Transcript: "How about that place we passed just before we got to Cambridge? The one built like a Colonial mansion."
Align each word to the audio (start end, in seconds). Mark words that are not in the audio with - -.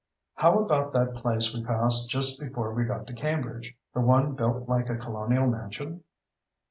"How 0.33 0.57
about 0.63 0.93
that 0.93 1.13
place 1.13 1.53
we 1.53 1.63
passed 1.63 2.09
just 2.09 2.41
before 2.41 2.73
we 2.73 2.85
got 2.85 3.05
to 3.05 3.13
Cambridge? 3.13 3.77
The 3.93 4.01
one 4.01 4.33
built 4.33 4.67
like 4.67 4.89
a 4.89 4.97
Colonial 4.97 5.45
mansion." 5.45 6.03